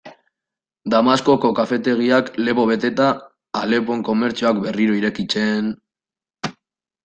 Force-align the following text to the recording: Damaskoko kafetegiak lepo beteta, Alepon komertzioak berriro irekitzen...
Damaskoko 0.93 1.51
kafetegiak 1.59 2.33
lepo 2.47 2.65
beteta, 2.71 3.11
Alepon 3.63 4.03
komertzioak 4.11 4.65
berriro 4.67 4.99
irekitzen... 5.05 5.73